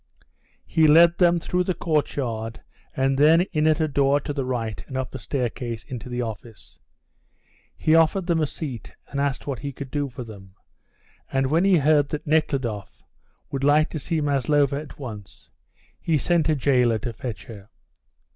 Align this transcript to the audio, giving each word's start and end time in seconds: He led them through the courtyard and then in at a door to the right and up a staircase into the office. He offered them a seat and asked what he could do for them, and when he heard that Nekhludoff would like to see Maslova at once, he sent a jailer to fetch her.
He 0.65 0.87
led 0.87 1.19
them 1.19 1.39
through 1.39 1.63
the 1.63 1.75
courtyard 1.75 2.63
and 2.97 3.19
then 3.19 3.41
in 3.53 3.67
at 3.67 3.79
a 3.79 3.87
door 3.87 4.19
to 4.21 4.33
the 4.33 4.43
right 4.45 4.83
and 4.87 4.97
up 4.97 5.13
a 5.13 5.19
staircase 5.19 5.83
into 5.83 6.09
the 6.09 6.23
office. 6.23 6.79
He 7.77 7.93
offered 7.93 8.25
them 8.25 8.41
a 8.41 8.47
seat 8.47 8.95
and 9.09 9.21
asked 9.21 9.45
what 9.45 9.59
he 9.59 9.71
could 9.71 9.91
do 9.91 10.09
for 10.09 10.23
them, 10.23 10.55
and 11.31 11.51
when 11.51 11.65
he 11.65 11.77
heard 11.77 12.09
that 12.09 12.25
Nekhludoff 12.25 13.03
would 13.51 13.63
like 13.63 13.91
to 13.91 13.99
see 13.99 14.21
Maslova 14.21 14.77
at 14.81 14.97
once, 14.97 15.51
he 15.99 16.17
sent 16.17 16.49
a 16.49 16.55
jailer 16.55 16.97
to 16.97 17.13
fetch 17.13 17.45
her. 17.45 17.69